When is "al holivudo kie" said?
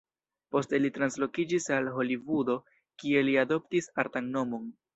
1.77-3.25